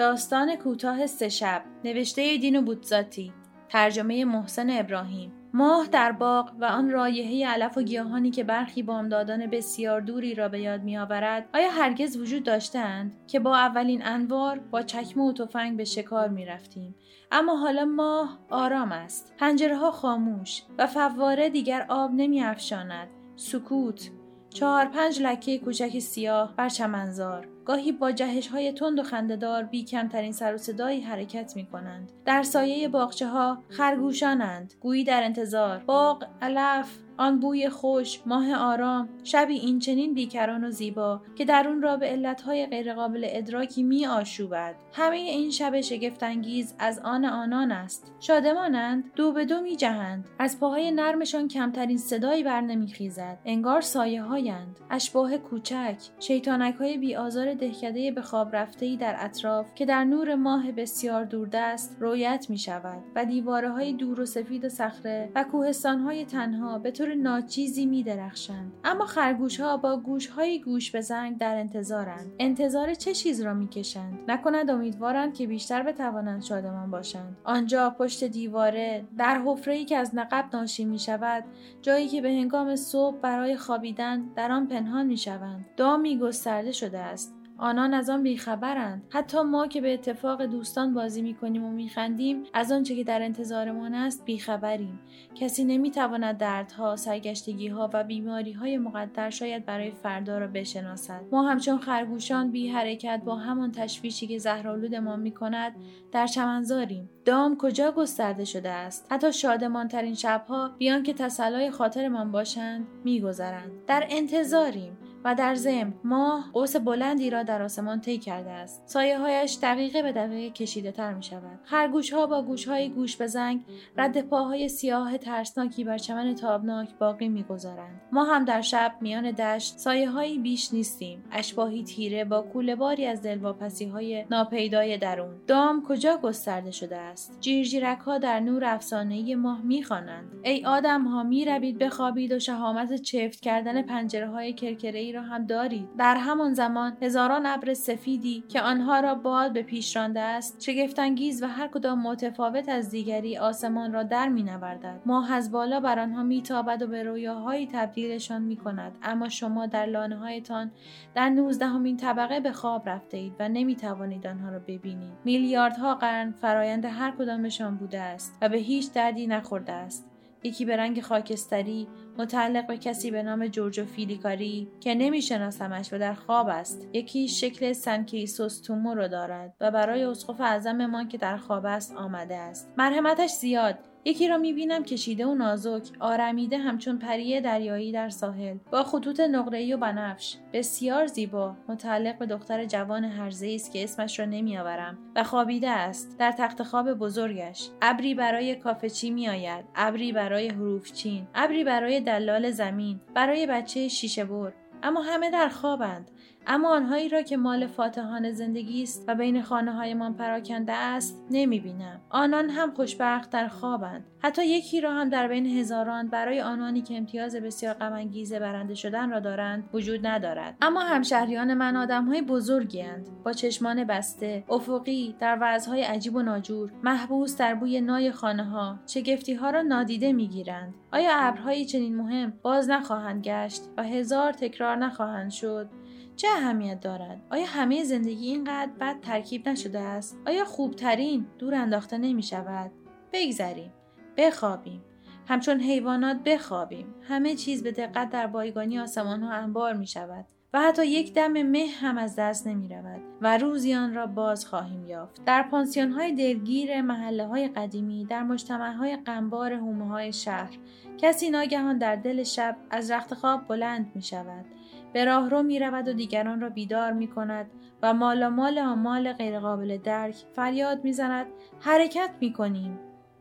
[0.00, 3.32] داستان کوتاه سه شب نوشته دین بودزاتی
[3.68, 9.46] ترجمه محسن ابراهیم ماه در باغ و آن رایحه علف و گیاهانی که برخی بامدادان
[9.46, 14.82] بسیار دوری را به یاد میآورد آیا هرگز وجود داشتند که با اولین انوار با
[14.82, 16.94] چکمه و تفنگ به شکار می رفتیم.
[17.32, 23.08] اما حالا ماه آرام است پنجره ها خاموش و فواره دیگر آب نمی افشاند.
[23.36, 24.10] سکوت
[24.50, 27.48] چهار پنج لکه کوچک سیاه بر چمنزار.
[27.64, 32.12] گاهی با جهش های تند و خندهدار بی کمترین سر و صدایی حرکت می کنند.
[32.24, 34.74] در سایه باغچه ها خرگوشانند.
[34.80, 35.78] گویی در انتظار.
[35.78, 36.98] باغ علف.
[37.20, 41.96] آن بوی خوش ماه آرام شبی این چنین بیکران و زیبا که در اون را
[41.96, 48.12] به علتهای غیرقابل ادراکی می آشوبد همه این شب شگفتانگیز از آن آنان است.
[48.20, 53.38] شادمانند دو به دو می جهند از پاهای نرمشان کمترین صدایی بر نمیخیزد.
[53.44, 59.16] انگار سایه هایند اشباه کوچک شیطانک های بی آزار دهکده به خواب رفته ای در
[59.18, 64.26] اطراف که در نور ماه بسیار دوردست رویت می شود و دیواره های دور و
[64.26, 68.72] سفید صخره و کوهستان های تنها به طور ناچیزی می درخشند.
[68.84, 72.32] اما خرگوش ها با گوش های گوش به زنگ در انتظارند.
[72.38, 77.36] انتظار چه چیز را می کشند؟ نکند امیدوارند که بیشتر بتوانند شادمان باشند.
[77.44, 81.44] آنجا پشت دیواره در حفره ای که از نقب ناشی می شود
[81.82, 85.66] جایی که به هنگام صبح برای خوابیدن در آن پنهان می شوند.
[85.76, 87.39] دامی گسترده شده است.
[87.60, 89.02] آنان از آن بیخبرند.
[89.08, 93.94] حتی ما که به اتفاق دوستان بازی می‌کنیم و میخندیم از آنچه که در انتظارمان
[93.94, 95.00] است بیخبریم.
[95.34, 101.20] کسی نمی‌تواند دردها سرگشتگیها و بیماریهای مقدر شاید برای فردا را بشناسد.
[101.32, 105.72] ما همچون خرگوشان بی حرکت با همان تشویشی که زهرالودمان می‌کند
[106.12, 107.10] در چمنزاریم.
[107.24, 113.70] دام کجا گسترده شده است؟ حتی شادمانترین شبها بیان که تسلای خاطرمان باشند میگذرند.
[113.86, 114.96] در انتظاریم.
[115.24, 118.82] و در ضمن ماه قوس بلندی را در آسمان طی کرده است.
[118.86, 123.16] سایه هایش دقیقه به دقیقه کشیده تر می شود خرگوش ها با گوش های گوش
[123.16, 123.64] به زنگ
[123.96, 128.00] رد پاهای سیاه ترسناکی بر چمن تابناک باقی می‌گذارند.
[128.12, 131.24] ما هم در شب میان دشت سایه هایی بیش نیستیم.
[131.32, 135.34] اشباهی تیره با کوله باری از دلواپسی های ناپیدای درون.
[135.46, 140.30] دام کجا گسترده شده است؟ جیرجیرک ها در نور افسانه ماه می‌خوانند.
[140.42, 145.46] ای آدم ها می روید بخوابید و شهامت چفت کردن پنجره های کرکره را هم
[145.46, 150.60] دارید در همان زمان هزاران ابر سفیدی که آنها را باد به پیش رانده است
[150.60, 155.98] شگفتانگیز و هر کدام متفاوت از دیگری آسمان را در مینوردد ماه از بالا بر
[155.98, 160.70] آنها میتابد و به رویاهایی تبدیلشان می‌کند اما شما در لانه هایتان
[161.14, 165.12] در نوزدهمین طبقه به خواب رفته اید و نمی‌توانید آنها را ببینید.
[165.24, 170.09] میلیاردها قرن فرایند هر کدامشان بوده است و به هیچ دردی نخورده است.
[170.42, 176.14] یکی به رنگ خاکستری متعلق به کسی به نام جورجو فیلیکاری که نمیشناسمش و در
[176.14, 176.88] خواب است.
[176.92, 182.68] یکی شکل سنکیسوستومو رو دارد و برای اسقف اعظممان که در خواب است آمده است.
[182.78, 183.78] مرحمتش زیاد.
[184.04, 188.56] یکی را می‌بینم کشیده و نازک آرمیده همچون پریه دریایی در ساحل.
[188.72, 190.36] با خطوط نقره‌ای و بنفش.
[190.52, 191.56] بسیار زیبا.
[191.68, 196.16] متعلق به دختر جوان هرزه است که اسمش را نمیآورم و خوابیده است.
[196.18, 197.70] در تخت خواب بزرگش.
[197.82, 201.26] ابری برای کافه چی میآید؟ ابری برای حروف چین.
[201.34, 203.00] ابری برای دلال زمین.
[203.14, 204.52] برای بچه شیشه بر.
[204.82, 206.10] اما همه در خوابند.
[206.52, 211.60] اما آنهایی را که مال فاتحان زندگی است و بین خانه هایمان پراکنده است نمی
[211.60, 212.00] بینم.
[212.10, 214.04] آنان هم خوشبخت در خوابند.
[214.18, 219.10] حتی یکی را هم در بین هزاران برای آنانی که امتیاز بسیار غمانگیز برنده شدن
[219.10, 220.56] را دارند وجود ندارد.
[220.62, 226.72] اما همشهریان من آدمهای بزرگی اند با چشمان بسته افقی در وضعهای عجیب و ناجور
[226.82, 230.74] محبوس در بوی نای خانه ها چگفتی ها را نادیده می‌گیرند.
[230.92, 235.68] آیا ابرهایی چنین مهم باز نخواهند گشت و هزار تکرار نخواهند شد؟
[236.16, 241.98] چه اهمیت دارد؟ آیا همه زندگی اینقدر بد ترکیب نشده است؟ آیا خوبترین دور انداخته
[241.98, 242.70] نمی شود؟
[243.12, 243.72] بگذریم
[244.16, 244.84] بخوابیم.
[245.28, 246.94] همچون حیوانات بخوابیم.
[247.02, 251.42] همه چیز به دقت در بایگانی آسمان ها انبار می شود و حتی یک دم
[251.42, 255.24] مه هم از دست نمی رود و روزی آن را باز خواهیم یافت.
[255.24, 260.58] در پانسیون های دلگیر محله های قدیمی در مجتمع های قنبار هومه های شهر
[260.98, 264.44] کسی ناگهان در دل شب از رخت خواب بلند می شود.
[264.92, 267.50] به راهرو می رود و دیگران را بیدار می کند
[267.82, 271.26] و مال مال آمال غیرقابل درک فریاد می زند
[271.60, 272.78] حرکت می کنیم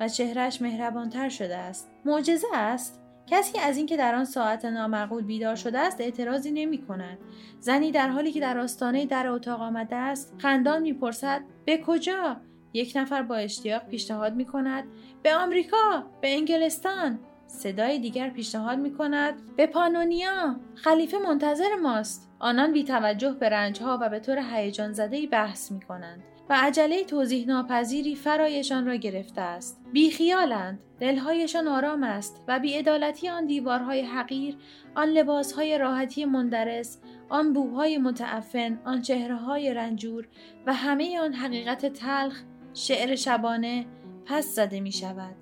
[0.00, 1.90] و چهرش مهربانتر شده است.
[2.04, 7.18] معجزه است؟ کسی از اینکه در آن ساعت نامعقول بیدار شده است اعتراضی نمی کند.
[7.60, 12.36] زنی در حالی که در آستانه در اتاق آمده است خندان می‌پرسد به کجا؟
[12.72, 14.84] یک نفر با اشتیاق پیشنهاد می کند
[15.22, 17.18] به آمریکا به انگلستان.
[17.50, 23.98] صدای دیگر پیشنهاد می کند به پانونیا خلیفه منتظر ماست آنان بی توجه به رنجها
[24.02, 29.40] و به طور هیجان زده بحث می کنند و عجله توضیح ناپذیری فرایشان را گرفته
[29.40, 29.80] است.
[29.92, 34.56] بیخیالند، دلهایشان آرام است و بیعدالتی آن دیوارهای حقیر،
[34.94, 40.28] آن لباسهای راحتی مندرس، آن بوهای متعفن، آن چهرههای رنجور
[40.66, 42.42] و همه آن حقیقت تلخ،
[42.74, 43.86] شعر شبانه
[44.26, 45.39] پس زده می شود.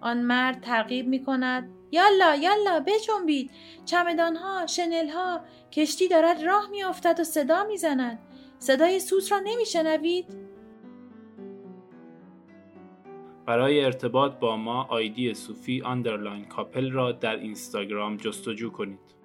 [0.00, 3.50] آن مرد ترغیب می کند یالا یالا بجنبید.
[3.84, 5.40] چمدانها شنلها
[5.72, 8.18] کشتی دارد راه میافتد و صدا می‌زند.
[8.58, 10.50] صدای سوت را نمیشنوید؟
[13.46, 19.19] برای ارتباط با ما آیدی صوفی underline couple را در اینستاگرام جستجو کنید.